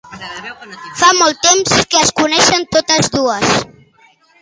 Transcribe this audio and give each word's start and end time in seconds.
Fa 1.01 1.09
molt 1.19 1.45
temps 1.49 1.85
que 1.93 2.01
es 2.07 2.15
coneixen 2.23 2.69
totes 2.75 3.15
dues? 3.21 3.57